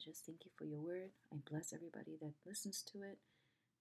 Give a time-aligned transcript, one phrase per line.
[0.00, 1.12] just thank you for your word.
[1.28, 3.20] I bless everybody that listens to it,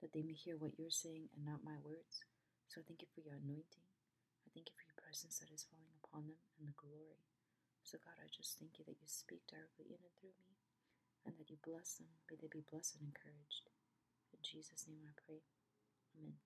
[0.04, 2.28] that they may hear what you're saying and not my words.
[2.68, 3.88] So I thank you for your anointing.
[4.44, 7.24] I thank you for your presence that is falling upon them and the glory.
[7.88, 10.60] So, God, I just thank you that you speak directly in and through me
[11.26, 12.12] and that you bless them.
[12.28, 13.72] May they be blessed and encouraged.
[14.36, 15.42] In Jesus' name I pray.
[16.20, 16.38] Amen.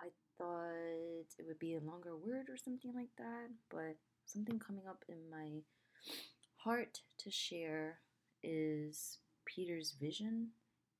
[0.00, 0.08] I
[0.38, 5.04] thought it would be a longer word or something like that, but something coming up
[5.08, 5.60] in my
[6.64, 7.98] heart to share
[8.42, 10.48] is Peter's vision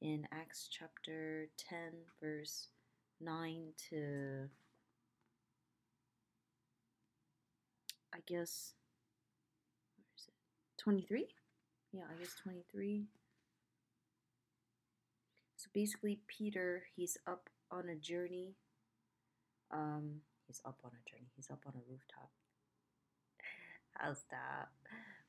[0.00, 1.78] in Acts chapter 10,
[2.22, 2.68] verse
[3.20, 4.48] 9 to
[8.14, 8.74] I guess
[9.96, 10.34] where is it?
[10.82, 11.26] 23?
[11.92, 13.06] Yeah, I guess 23.
[15.56, 18.54] So basically Peter, he's up on a journey.
[19.72, 21.28] Um, he's up on a journey.
[21.36, 22.30] He's up on a rooftop.
[24.00, 24.70] I'll stop.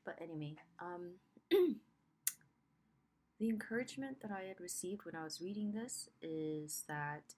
[0.05, 1.15] But anyway, um
[1.51, 7.35] the encouragement that I had received when I was reading this is that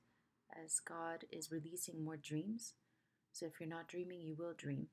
[0.63, 2.73] as God is releasing more dreams,
[3.31, 4.87] so if you're not dreaming, you will dream.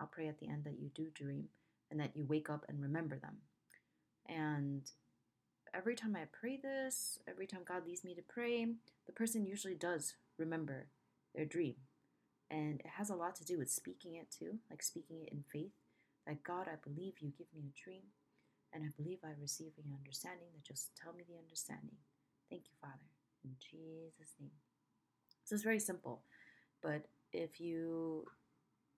[0.00, 1.48] I'll pray at the end that you do dream
[1.90, 3.36] and that you wake up and remember them.
[4.28, 4.90] And
[5.74, 8.66] every time I pray this, every time God leads me to pray,
[9.06, 10.86] the person usually does remember
[11.34, 11.74] their dream.
[12.50, 15.44] And it has a lot to do with speaking it too, like speaking it in
[15.52, 15.72] faith.
[16.26, 18.02] Like, God, I believe you give me a dream,
[18.72, 21.96] and I believe I receive an understanding that just tell me the understanding.
[22.50, 23.08] Thank you, Father,
[23.44, 24.50] in Jesus' name.
[25.44, 26.22] So it's very simple.
[26.82, 28.26] But if you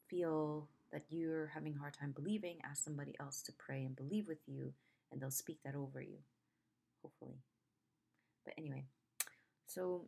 [0.09, 4.29] feel that you're having a hard time believing, ask somebody else to pray and believe
[4.29, 4.73] with you,
[5.11, 6.19] and they'll speak that over you,
[7.03, 7.41] hopefully.
[8.45, 8.85] But anyway,
[9.67, 10.07] so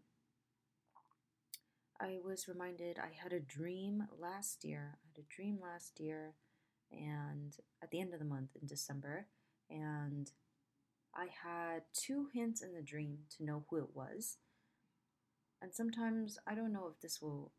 [2.00, 4.94] I was reminded I had a dream last year.
[4.94, 6.34] I had a dream last year,
[6.92, 9.26] and at the end of the month in December,
[9.70, 10.30] and
[11.14, 14.36] I had two hints in the dream to know who it was.
[15.60, 17.50] And sometimes I don't know if this will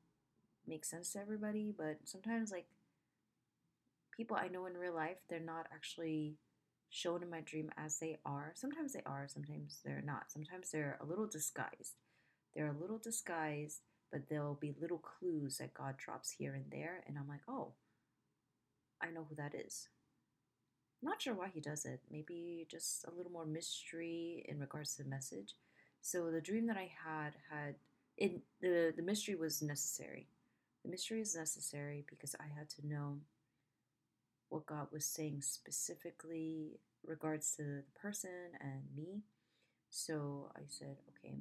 [0.65, 2.67] make sense to everybody, but sometimes like
[4.15, 6.35] people I know in real life, they're not actually
[6.89, 8.53] shown in my dream as they are.
[8.55, 10.31] Sometimes they are, sometimes they're not.
[10.31, 11.95] Sometimes they're a little disguised.
[12.55, 17.03] They're a little disguised, but there'll be little clues that God drops here and there.
[17.07, 17.73] And I'm like, oh,
[19.01, 19.87] I know who that is.
[21.01, 22.01] Not sure why he does it.
[22.11, 25.55] Maybe just a little more mystery in regards to the message.
[26.01, 27.75] So the dream that I had had
[28.17, 30.27] it the the mystery was necessary.
[30.83, 33.19] The mystery is necessary because I had to know
[34.49, 39.23] what God was saying specifically regards to the person and me.
[39.89, 41.35] So I said, okay.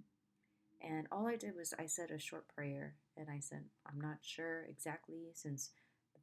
[0.81, 4.19] And all I did was I said a short prayer and I said, I'm not
[4.23, 5.71] sure exactly since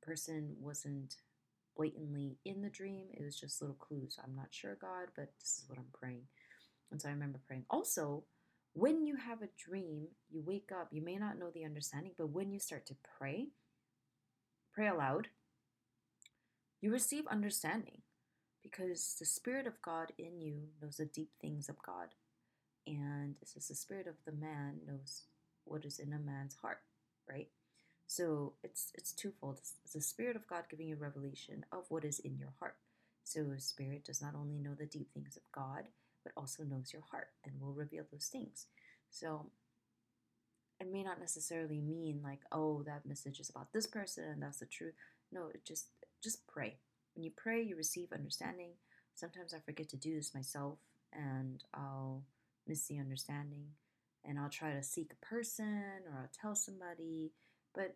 [0.05, 1.15] person wasn't
[1.75, 3.07] blatantly in the dream.
[3.13, 4.17] It was just little clues.
[4.23, 6.23] I'm not sure, God, but this is what I'm praying.
[6.91, 7.65] And so I remember praying.
[7.69, 8.23] Also,
[8.73, 12.29] when you have a dream, you wake up, you may not know the understanding, but
[12.29, 13.47] when you start to pray,
[14.73, 15.27] pray aloud,
[16.81, 18.01] you receive understanding
[18.61, 22.09] because the Spirit of God in you knows the deep things of God.
[22.87, 25.23] And it says the Spirit of the man knows
[25.63, 26.79] what is in a man's heart,
[27.29, 27.47] right?
[28.07, 29.59] So it's it's twofold.
[29.83, 32.75] It's the Spirit of God giving you revelation of what is in your heart.
[33.23, 35.85] So Spirit does not only know the deep things of God,
[36.23, 38.67] but also knows your heart and will reveal those things.
[39.09, 39.47] So
[40.79, 44.59] it may not necessarily mean like, oh, that message is about this person and that's
[44.59, 44.93] the truth.
[45.31, 45.87] No, just
[46.21, 46.77] just pray.
[47.15, 48.71] When you pray, you receive understanding.
[49.15, 50.77] Sometimes I forget to do this myself
[51.13, 52.23] and I'll
[52.67, 53.67] miss the understanding
[54.23, 57.31] and I'll try to seek a person or I'll tell somebody.
[57.75, 57.95] But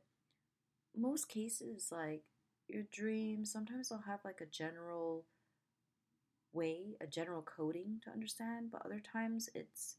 [0.95, 2.23] most cases, like
[2.67, 5.25] your dreams, sometimes they'll have like a general
[6.53, 9.95] way, a general coding to understand, but other times it's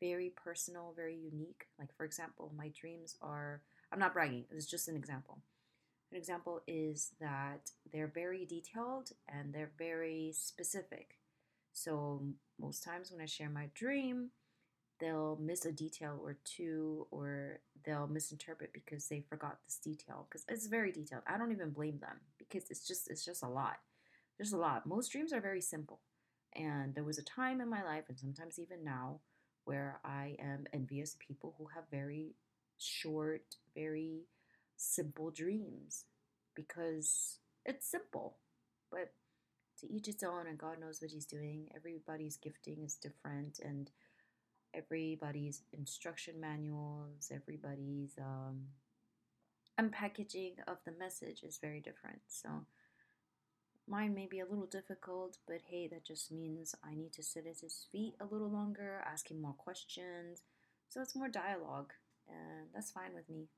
[0.00, 1.66] very personal, very unique.
[1.78, 3.62] Like, for example, my dreams are,
[3.92, 5.38] I'm not bragging, it's just an example.
[6.10, 11.18] An example is that they're very detailed and they're very specific.
[11.72, 12.22] So,
[12.58, 14.30] most times when I share my dream,
[15.00, 20.26] they'll miss a detail or two, or they'll misinterpret because they forgot this detail.
[20.28, 21.22] Because it's very detailed.
[21.26, 23.78] I don't even blame them because it's just it's just a lot.
[24.36, 24.86] There's a lot.
[24.86, 26.00] Most dreams are very simple,
[26.54, 29.20] and there was a time in my life, and sometimes even now,
[29.64, 32.34] where I am envious of people who have very
[32.76, 34.26] short, very
[34.76, 36.04] simple dreams
[36.54, 38.36] because it's simple.
[38.92, 39.12] But
[39.80, 41.68] to each its own, and God knows what He's doing.
[41.74, 43.90] Everybody's gifting is different, and
[44.74, 48.64] everybody's instruction manuals, everybody's um,
[49.80, 52.20] unpackaging of the message is very different.
[52.28, 52.66] So
[53.90, 57.46] Mine may be a little difficult, but hey, that just means I need to sit
[57.46, 60.42] at his feet a little longer, ask him more questions.
[60.90, 61.94] So it's more dialogue,
[62.28, 63.48] and that's fine with me.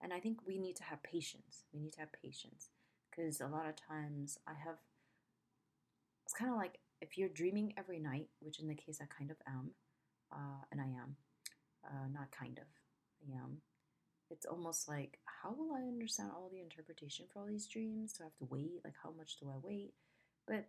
[0.00, 1.64] And I think we need to have patience.
[1.72, 2.68] We need to have patience
[3.10, 4.76] because a lot of times I have,
[6.24, 9.32] it's kind of like if you're dreaming every night, which in the case I kind
[9.32, 9.70] of am,
[10.34, 11.16] uh, and I am,
[11.84, 12.64] uh, not kind of,
[13.26, 13.58] I am.
[14.30, 18.14] It's almost like, how will I understand all the interpretation for all these dreams?
[18.14, 18.80] Do I have to wait?
[18.84, 19.92] Like, how much do I wait?
[20.46, 20.66] But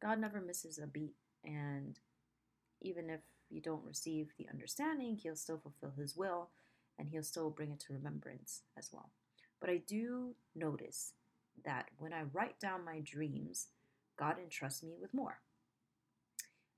[0.00, 1.98] God never misses a beat, and
[2.80, 3.20] even if
[3.50, 6.50] you don't receive the understanding, He'll still fulfill His will,
[6.98, 9.10] and He'll still bring it to remembrance as well.
[9.60, 11.12] But I do notice
[11.64, 13.68] that when I write down my dreams,
[14.18, 15.40] God entrusts me with more.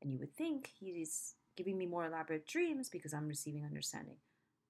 [0.00, 4.16] And you would think He's giving me more elaborate dreams because I'm receiving understanding.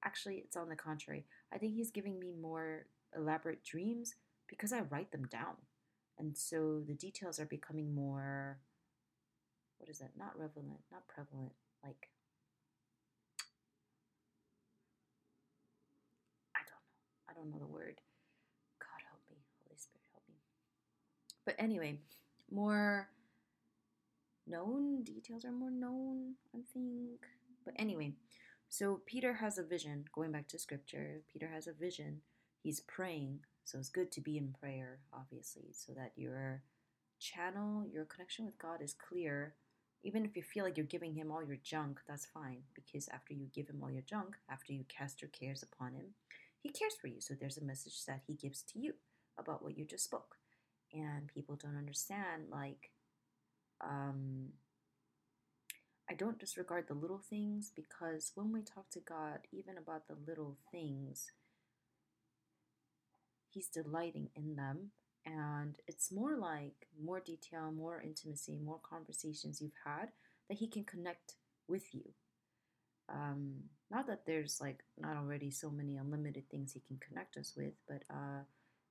[0.04, 1.24] Actually, it's on the contrary.
[1.52, 2.86] I think He's giving me more
[3.16, 4.14] elaborate dreams
[4.48, 5.56] because I write them down.
[6.18, 8.58] And so the details are becoming more,
[9.78, 10.10] what is that?
[10.18, 11.52] Not relevant, not prevalent,
[11.84, 12.08] like,
[16.54, 17.30] I don't know.
[17.30, 18.00] I don't know the word.
[18.78, 19.36] God help me.
[19.64, 20.36] Holy Spirit help me.
[21.44, 21.98] But anyway,
[22.50, 23.08] more
[24.46, 25.02] known.
[25.02, 27.20] Details are more known, I think.
[27.64, 28.14] But anyway,
[28.68, 31.20] so Peter has a vision, going back to scripture.
[31.32, 32.22] Peter has a vision.
[32.62, 33.40] He's praying.
[33.64, 36.62] So it's good to be in prayer, obviously, so that your
[37.20, 39.54] channel, your connection with God is clear.
[40.04, 42.62] Even if you feel like you're giving him all your junk, that's fine.
[42.74, 46.06] Because after you give him all your junk, after you cast your cares upon him,
[46.58, 47.20] he cares for you.
[47.20, 48.94] So there's a message that he gives to you
[49.38, 50.36] about what you just spoke.
[50.92, 52.90] And people don't understand, like,
[53.82, 54.50] um,
[56.10, 60.16] I don't disregard the little things because when we talk to God, even about the
[60.26, 61.32] little things,
[63.50, 64.90] He's delighting in them.
[65.24, 70.08] And it's more like more detail, more intimacy, more conversations you've had
[70.48, 71.34] that He can connect
[71.68, 72.02] with you.
[73.08, 73.54] Um,
[73.90, 77.74] not that there's like not already so many unlimited things He can connect us with,
[77.88, 78.42] but uh,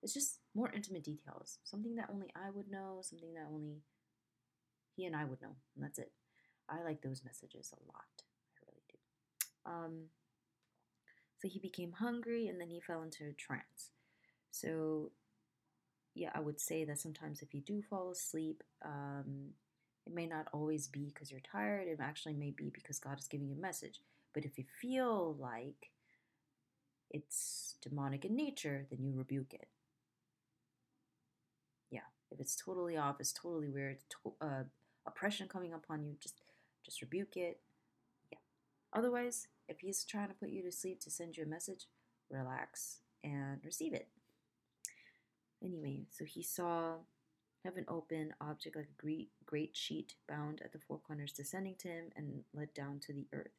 [0.01, 1.59] it's just more intimate details.
[1.63, 3.81] Something that only I would know, something that only
[4.95, 6.11] he and I would know, and that's it.
[6.69, 8.23] I like those messages a lot.
[8.55, 8.97] I really do.
[9.65, 10.03] Um,
[11.41, 13.89] so he became hungry and then he fell into a trance.
[14.51, 15.11] So,
[16.13, 19.49] yeah, I would say that sometimes if you do fall asleep, um,
[20.05, 21.87] it may not always be because you're tired.
[21.87, 24.01] It actually may be because God is giving you a message.
[24.33, 25.89] But if you feel like
[27.09, 29.67] it's demonic in nature, then you rebuke it.
[31.89, 34.63] Yeah, if it's totally off, it's totally weird, to- uh,
[35.05, 36.35] oppression coming upon you, just
[36.83, 37.59] just rebuke it.
[38.31, 38.39] Yeah.
[38.93, 41.87] Otherwise, if he's trying to put you to sleep to send you a message,
[42.29, 44.07] relax and receive it.
[45.63, 46.95] Anyway, so he saw
[47.63, 51.87] heaven open, object like a great, great sheet bound at the four corners descending to
[51.87, 53.51] him and led down to the earth.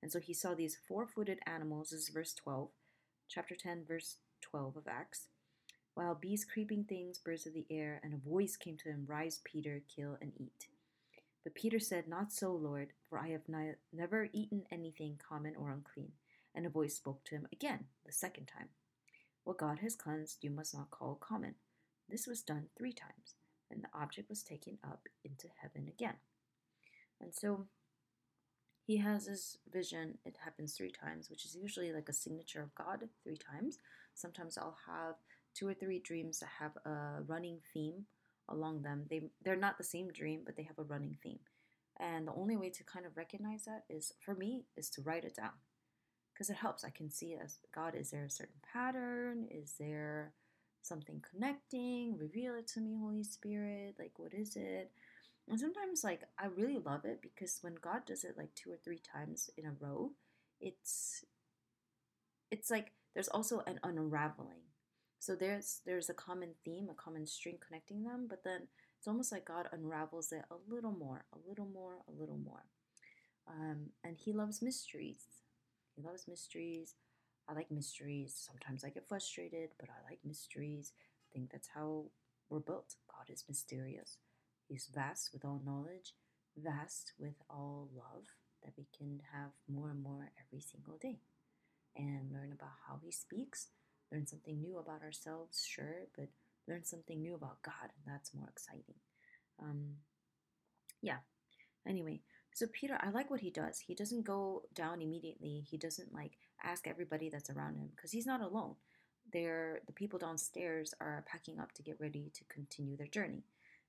[0.00, 2.68] And so he saw these four footed animals, this is verse 12,
[3.28, 5.26] chapter 10, verse 12 of Acts.
[5.94, 9.40] While beasts, creeping things, birds of the air, and a voice came to him, Rise,
[9.42, 10.68] Peter, kill and eat.
[11.48, 15.70] But Peter said, Not so, Lord, for I have ni- never eaten anything common or
[15.70, 16.12] unclean.
[16.54, 18.68] And a voice spoke to him again, the second time.
[19.44, 21.54] What God has cleansed, you must not call common.
[22.06, 23.36] This was done three times,
[23.70, 26.16] and the object was taken up into heaven again.
[27.18, 27.68] And so
[28.86, 32.74] he has this vision, it happens three times, which is usually like a signature of
[32.74, 33.78] God three times.
[34.12, 35.14] Sometimes I'll have
[35.54, 38.04] two or three dreams that have a running theme
[38.48, 39.04] along them.
[39.08, 41.40] They they're not the same dream, but they have a running theme.
[42.00, 45.24] And the only way to kind of recognize that is for me is to write
[45.24, 45.52] it down.
[46.32, 46.84] Because it helps.
[46.84, 49.46] I can see as God, is there a certain pattern?
[49.50, 50.32] Is there
[50.82, 52.16] something connecting?
[52.16, 53.96] Reveal it to me, Holy Spirit.
[53.98, 54.92] Like what is it?
[55.48, 58.76] And sometimes like I really love it because when God does it like two or
[58.76, 60.12] three times in a row,
[60.60, 61.24] it's
[62.50, 64.67] it's like there's also an unraveling
[65.18, 69.32] so there's there's a common theme, a common string connecting them, but then it's almost
[69.32, 72.64] like God unravels it a little more, a little more, a little more.
[73.48, 75.24] Um, and He loves mysteries.
[75.96, 76.94] He loves mysteries.
[77.48, 78.34] I like mysteries.
[78.36, 80.92] Sometimes I get frustrated, but I like mysteries.
[81.30, 82.06] I think that's how
[82.50, 82.94] we're built.
[83.10, 84.18] God is mysterious.
[84.68, 86.14] He's vast with all knowledge,
[86.56, 88.24] vast with all love
[88.62, 91.20] that we can have more and more every single day
[91.96, 93.68] and learn about how He speaks
[94.12, 96.28] learn something new about ourselves, sure, but
[96.68, 98.96] learn something new about God, that's more exciting.
[99.62, 99.96] Um,
[101.02, 101.18] yeah.
[101.86, 102.20] Anyway,
[102.54, 103.78] so Peter, I like what he does.
[103.80, 105.64] He doesn't go down immediately.
[105.70, 108.76] He doesn't like ask everybody that's around him because he's not alone.
[109.32, 113.44] They're the people downstairs are packing up to get ready to continue their journey.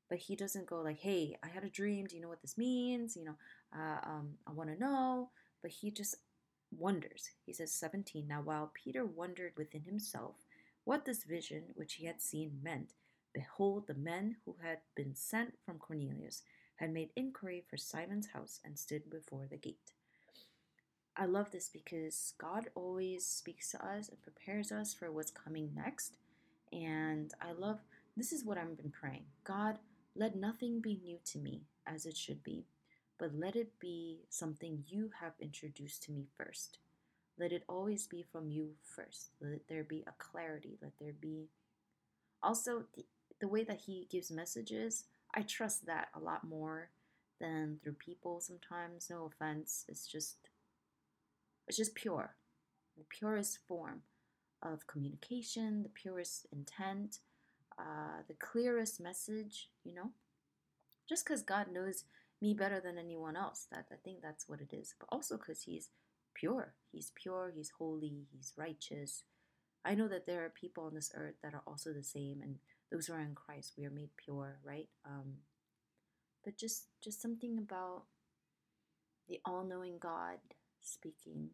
[0.10, 2.06] but he doesn't go like, "Hey, I had a dream.
[2.08, 3.16] Do you know what this means?
[3.16, 3.36] You know,
[3.76, 6.16] uh, um, I want to know." But he just
[6.72, 7.30] wonders.
[7.46, 8.28] He says 17.
[8.28, 10.36] Now, while Peter wondered within himself
[10.84, 12.94] what this vision which he had seen meant,
[13.34, 16.44] behold, the men who had been sent from Cornelius
[16.78, 19.92] had made inquiry for Simon's house and stood before the gate.
[21.18, 25.72] I love this because God always speaks to us and prepares us for what's coming
[25.76, 26.16] next.
[26.72, 27.80] And I love
[28.16, 29.26] this is what I've been praying.
[29.44, 29.80] God,
[30.16, 32.66] let nothing be new to me as it should be,
[33.20, 36.80] but let it be something you have introduced to me first.
[37.38, 39.32] Let it always be from you first.
[39.42, 40.78] Let there be a clarity.
[40.82, 41.50] Let there be
[42.42, 43.06] also the,
[43.40, 45.06] the way that he gives messages.
[45.36, 46.90] I trust that a lot more
[47.40, 49.10] than through people sometimes.
[49.10, 49.86] No offense.
[49.88, 50.38] It's just
[51.68, 52.36] it's just pure.
[52.98, 54.02] The purest form
[54.62, 57.20] of communication, the purest intent,
[57.78, 60.12] uh, the clearest message, you know?
[61.08, 62.04] Just because God knows
[62.42, 63.68] me better than anyone else.
[63.72, 64.96] That I think that's what it is.
[65.00, 65.90] But also because He's
[66.34, 66.74] pure.
[66.92, 69.24] He's pure, He's holy, He's righteous.
[69.86, 72.56] I know that there are people on this earth that are also the same, and
[72.92, 74.90] those who are in Christ, we are made pure, right?
[75.06, 75.36] Um,
[76.44, 78.04] but just just something about
[79.28, 80.40] the all-knowing God
[80.82, 81.50] speaking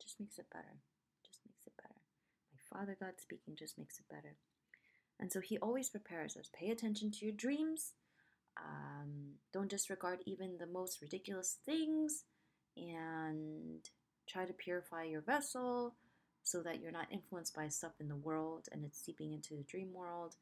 [0.00, 0.80] just makes it better.
[1.24, 2.00] Just makes it better.
[2.52, 4.36] My Father God speaking just makes it better.
[5.18, 6.50] And so He always prepares us.
[6.54, 7.94] Pay attention to your dreams.
[8.58, 12.24] Um, don't disregard even the most ridiculous things
[12.76, 13.80] and
[14.28, 15.94] try to purify your vessel
[16.42, 19.62] so that you're not influenced by stuff in the world and it's seeping into the
[19.62, 20.36] dream world.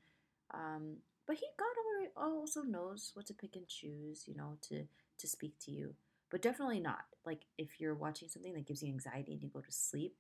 [0.53, 0.97] Um,
[1.29, 4.83] but he God also knows what to pick and choose, you know, to
[5.19, 5.95] to speak to you.
[6.29, 9.61] But definitely not like if you're watching something that gives you anxiety and you go
[9.61, 10.17] to sleep.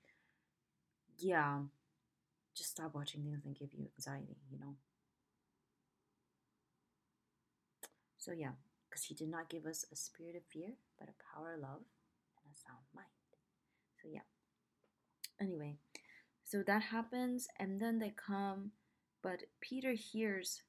[1.18, 1.58] Yeah,
[2.56, 4.76] just stop watching things that give you anxiety, you know.
[8.18, 8.52] So yeah,
[8.94, 10.68] because he did not give us a spirit of fear,
[11.00, 11.80] but a power, of love,
[12.38, 13.08] and a sound mind.
[14.00, 14.20] So yeah.
[15.40, 15.78] Anyway,
[16.44, 18.70] so that happens, and then they come,
[19.20, 20.62] but Peter hears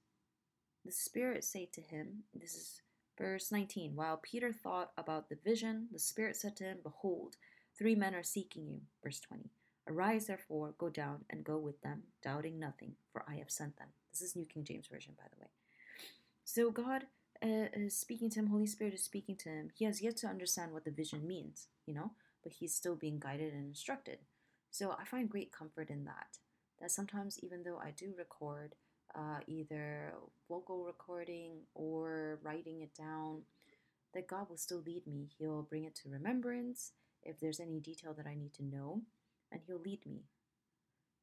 [0.84, 2.82] the Spirit say to him, this is
[3.16, 7.36] verse 19, while Peter thought about the vision, the Spirit said to him, Behold,
[7.78, 8.82] three men are seeking you.
[9.04, 9.52] Verse 20.
[9.88, 13.90] Arise, therefore, go down and go with them, doubting nothing, for I have sent them.
[14.12, 15.50] This is New King James Version, by the way.
[16.44, 17.04] So God
[17.44, 19.70] uh, is speaking to him, Holy Spirit is speaking to him.
[19.78, 22.12] He has yet to understand what the vision means, you know,
[22.44, 24.20] but he's still being guided and instructed.
[24.72, 26.38] So I find great comfort in that.
[26.82, 28.76] That sometimes, even though I do record
[29.16, 30.14] uh, either
[30.50, 33.42] vocal recording or writing it down,
[34.14, 35.30] that God will still lead me.
[35.38, 36.92] He'll bring it to remembrance
[37.24, 39.02] if there's any detail that I need to know,
[39.52, 40.24] and He'll lead me.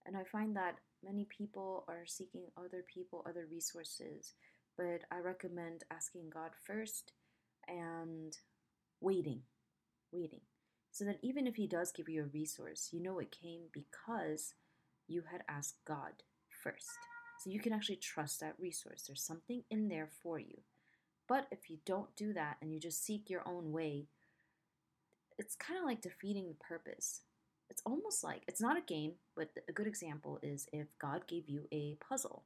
[0.07, 4.33] And I find that many people are seeking other people, other resources,
[4.77, 7.13] but I recommend asking God first
[7.69, 8.37] and
[9.01, 9.43] waiting,
[10.11, 10.41] waiting.
[10.91, 14.55] So that even if He does give you a resource, you know it came because
[15.09, 16.23] you had asked God
[16.63, 16.91] first.
[17.41, 19.03] So you can actually trust that resource.
[19.07, 20.59] There's something in there for you.
[21.29, 24.07] But if you don't do that and you just seek your own way,
[25.39, 27.23] it's kind of like defeating the purpose.
[27.71, 31.49] It's almost like it's not a game, but a good example is if God gave
[31.49, 32.45] you a puzzle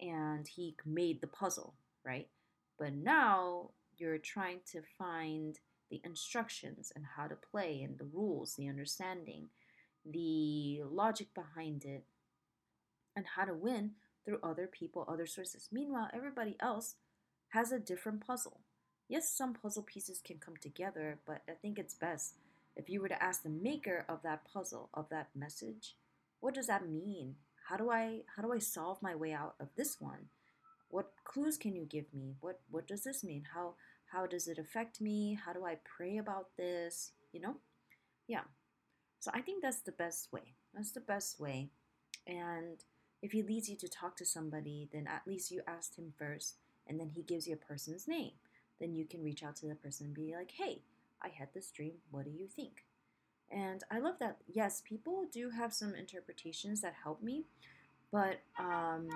[0.00, 2.28] and He made the puzzle, right?
[2.78, 5.58] But now you're trying to find
[5.90, 9.48] the instructions and how to play and the rules, the understanding,
[10.04, 12.04] the logic behind it,
[13.16, 13.92] and how to win
[14.24, 15.68] through other people, other sources.
[15.72, 16.94] Meanwhile, everybody else
[17.48, 18.60] has a different puzzle.
[19.08, 22.34] Yes, some puzzle pieces can come together, but I think it's best
[22.76, 25.96] if you were to ask the maker of that puzzle, of that message,
[26.40, 27.36] what does that mean?
[27.70, 30.26] How do I how do I solve my way out of this one?
[30.88, 32.34] What clues can you give me?
[32.40, 33.44] What what does this mean?
[33.54, 33.74] How
[34.10, 35.38] how does it affect me?
[35.44, 37.12] How do I pray about this?
[37.32, 37.54] You know?
[38.26, 38.42] Yeah.
[39.20, 40.54] So I think that's the best way.
[40.74, 41.70] That's the best way.
[42.26, 42.82] And
[43.22, 46.56] if he leads you to talk to somebody, then at least you asked him first,
[46.88, 48.32] and then he gives you a person's name.
[48.80, 50.82] Then you can reach out to the person and be like, hey,
[51.22, 51.98] I had this dream.
[52.10, 52.82] What do you think?
[53.50, 54.38] And I love that.
[54.46, 57.44] Yes, people do have some interpretations that help me,
[58.12, 59.08] but um,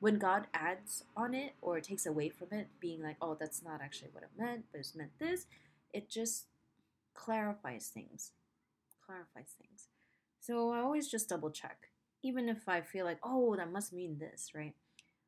[0.00, 3.80] when God adds on it or takes away from it, being like, oh, that's not
[3.80, 5.46] actually what it meant, but it's meant this,
[5.92, 6.46] it just
[7.14, 8.32] clarifies things.
[9.06, 9.88] Clarifies things.
[10.40, 11.88] So I always just double check
[12.22, 14.74] even if I feel like, oh, that must mean this, right?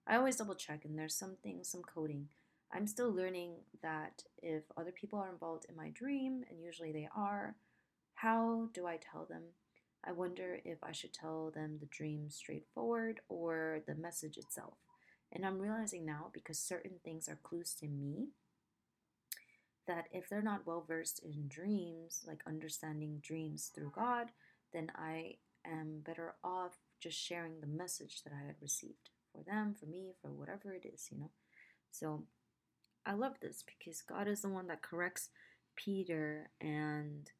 [0.07, 2.29] I always double check, and there's something, some coding.
[2.73, 7.09] I'm still learning that if other people are involved in my dream, and usually they
[7.17, 7.55] are,
[8.25, 9.43] how do I tell them?
[10.03, 14.79] I wonder if I should tell them the dream straightforward or the message itself.
[15.31, 18.29] And I'm realizing now because certain things are clues to me
[19.87, 24.29] that if they're not well versed in dreams, like understanding dreams through God,
[24.73, 25.35] then I
[25.67, 30.15] am better off just sharing the message that I had received for them, for me,
[30.23, 31.31] for whatever it is, you know.
[31.91, 32.23] So
[33.05, 35.29] I love this because God is the one that corrects
[35.77, 37.31] Peter and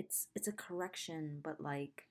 [0.00, 2.06] it's it's a correction, but like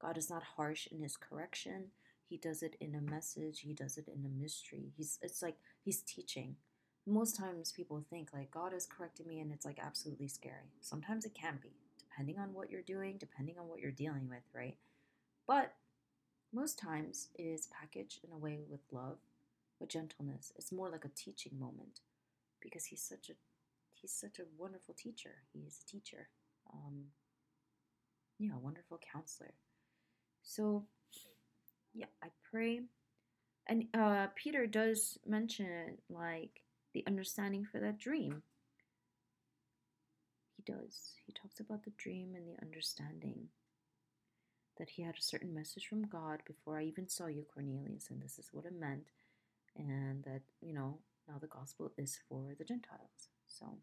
[0.00, 1.86] God is not harsh in his correction.
[2.28, 4.92] He does it in a message, he does it in a mystery.
[4.96, 6.54] He's it's like he's teaching.
[7.04, 10.70] Most times people think like God is correcting me and it's like absolutely scary.
[10.80, 14.44] Sometimes it can be, depending on what you're doing, depending on what you're dealing with,
[14.54, 14.76] right?
[15.46, 15.74] But
[16.52, 19.18] most times it is packaged in a way with love,
[19.80, 20.52] with gentleness.
[20.56, 21.98] It's more like a teaching moment
[22.60, 23.32] because he's such a
[23.92, 25.42] he's such a wonderful teacher.
[25.52, 26.28] He is a teacher.
[26.72, 27.04] Um,
[28.38, 29.54] yeah, a wonderful counselor.
[30.42, 30.84] So,
[31.94, 32.80] yeah, I pray.
[33.68, 36.62] And uh, Peter does mention like
[36.94, 38.42] the understanding for that dream.
[40.56, 41.14] He does.
[41.26, 43.48] He talks about the dream and the understanding
[44.78, 48.22] that he had a certain message from God before I even saw you, Cornelius, and
[48.22, 49.08] this is what it meant,
[49.74, 53.30] and that, you know, now the gospel is for the Gentiles.
[53.46, 53.78] So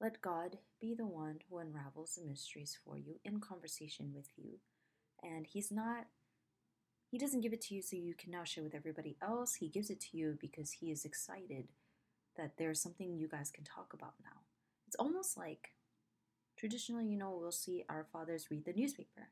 [0.00, 4.58] let God be the one who unravels the mysteries for you in conversation with you.
[5.22, 6.06] And He's not,
[7.10, 9.54] He doesn't give it to you so you can now share with everybody else.
[9.54, 11.68] He gives it to you because He is excited
[12.36, 14.40] that there's something you guys can talk about now.
[14.86, 15.70] It's almost like
[16.56, 19.28] traditionally, you know, we'll see our fathers read the newspaper.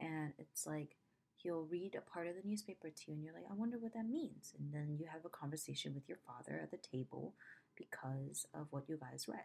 [0.00, 0.96] And it's like
[1.36, 3.94] he'll read a part of the newspaper to you, and you're like, I wonder what
[3.94, 4.52] that means.
[4.58, 7.34] And then you have a conversation with your father at the table
[7.76, 9.40] because of what you guys read.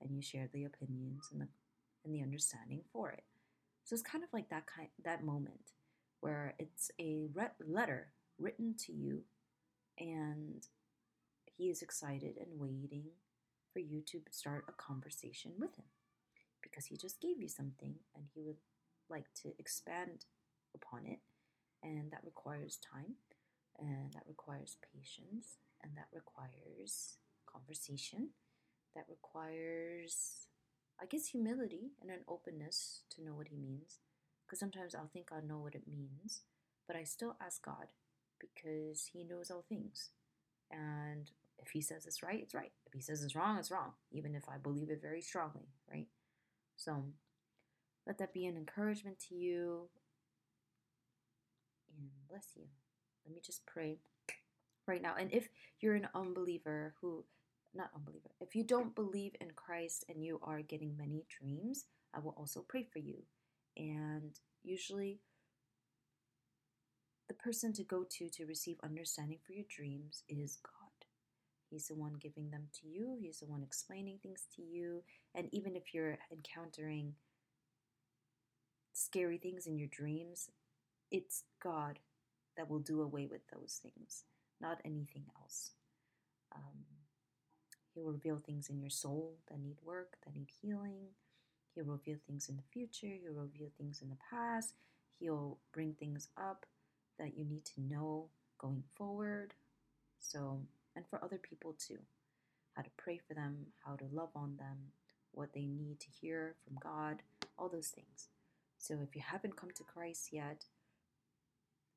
[0.00, 1.48] And you share the opinions and the,
[2.04, 3.24] and the understanding for it.
[3.84, 5.72] So it's kind of like that kind that moment
[6.20, 9.22] where it's a re- letter written to you,
[9.98, 10.66] and
[11.56, 13.04] he is excited and waiting
[13.72, 15.86] for you to start a conversation with him
[16.62, 18.56] because he just gave you something and he would
[19.08, 20.24] like to expand
[20.74, 21.18] upon it.
[21.82, 23.14] And that requires time,
[23.78, 28.30] and that requires patience, and that requires conversation,
[28.94, 30.46] that requires,
[31.00, 33.98] I guess, humility and an openness to know what he means.
[34.46, 36.42] Because sometimes I'll think I know what it means,
[36.86, 37.92] but I still ask God
[38.40, 40.10] because he knows all things.
[40.70, 42.72] And if he says it's right, it's right.
[42.86, 46.06] If he says it's wrong, it's wrong, even if I believe it very strongly, right?
[46.76, 47.04] So
[48.06, 49.88] let that be an encouragement to you.
[51.96, 52.64] And bless you.
[53.24, 53.98] Let me just pray
[54.86, 55.14] right now.
[55.18, 55.48] And if
[55.80, 57.24] you're an unbeliever who,
[57.74, 62.20] not unbeliever, if you don't believe in Christ and you are getting many dreams, I
[62.20, 63.22] will also pray for you.
[63.76, 65.20] And usually,
[67.28, 71.06] the person to go to to receive understanding for your dreams is God.
[71.70, 75.02] He's the one giving them to you, He's the one explaining things to you.
[75.34, 77.14] And even if you're encountering
[78.92, 80.50] scary things in your dreams,
[81.10, 82.00] it's God
[82.56, 84.24] that will do away with those things,
[84.60, 85.70] not anything else.
[86.54, 86.84] Um,
[87.94, 91.08] he'll reveal things in your soul that need work, that need healing.
[91.74, 93.14] He'll reveal things in the future.
[93.22, 94.74] He'll reveal things in the past.
[95.18, 96.66] He'll bring things up
[97.18, 98.26] that you need to know
[98.58, 99.54] going forward.
[100.18, 100.60] So,
[100.96, 101.98] and for other people too.
[102.74, 104.92] How to pray for them, how to love on them,
[105.32, 107.22] what they need to hear from God,
[107.58, 108.28] all those things.
[108.78, 110.64] So if you haven't come to Christ yet,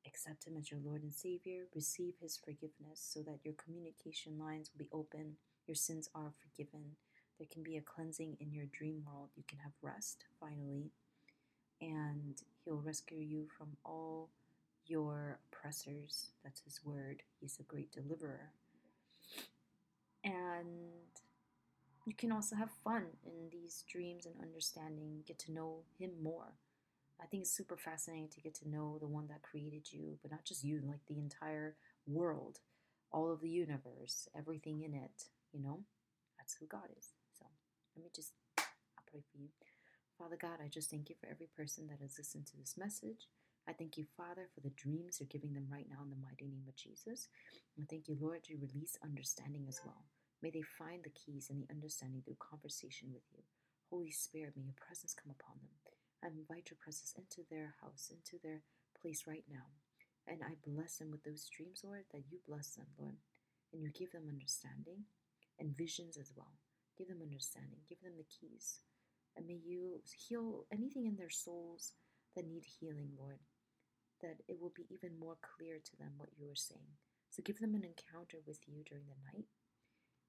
[0.06, 4.70] accept Him as your Lord and Savior, receive His forgiveness so that your communication lines
[4.70, 6.96] will be open, your sins are forgiven.
[7.38, 9.30] There can be a cleansing in your dream world.
[9.36, 10.90] You can have rest finally,
[11.80, 14.30] and He'll rescue you from all
[14.86, 16.30] your oppressors.
[16.44, 17.22] That's His word.
[17.40, 18.50] He's a great deliverer
[20.24, 20.64] and
[22.06, 26.54] you can also have fun in these dreams and understanding, get to know Him more.
[27.22, 30.30] I think it's super fascinating to get to know the one that created you, but
[30.30, 32.58] not just you, like the entire world,
[33.12, 35.86] all of the universe, everything in it, you know?
[36.36, 37.14] That's who God is.
[37.38, 37.46] So
[37.94, 39.48] let me just, I'll pray for you.
[40.18, 43.30] Father God, I just thank you for every person that has listened to this message.
[43.66, 46.46] I thank you, Father, for the dreams you're giving them right now in the mighty
[46.46, 47.28] name of Jesus.
[47.78, 50.04] And thank you, Lord, to release understanding as well.
[50.42, 53.40] May they find the keys and the understanding through conversation with you.
[53.88, 55.72] Holy Spirit, may your presence come upon them.
[56.22, 58.60] I invite your presence into their house, into their
[59.00, 59.72] place right now.
[60.28, 63.16] And I bless them with those dreams, Lord, that you bless them, Lord.
[63.72, 65.08] And you give them understanding
[65.58, 66.52] and visions as well.
[66.96, 67.80] Give them understanding.
[67.88, 68.80] Give them the keys.
[69.36, 71.94] And may you heal anything in their souls
[72.36, 73.38] that need healing, Lord
[74.24, 76.96] that it will be even more clear to them what you are saying.
[77.30, 79.46] So give them an encounter with you during the night.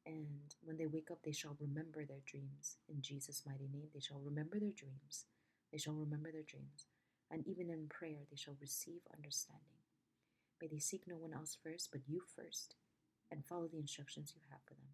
[0.05, 2.77] And when they wake up, they shall remember their dreams.
[2.89, 5.25] In Jesus' mighty name, they shall remember their dreams.
[5.71, 6.87] They shall remember their dreams.
[7.31, 9.81] And even in prayer, they shall receive understanding.
[10.61, 12.75] May they seek no one else first, but you first,
[13.31, 14.93] and follow the instructions you have for them.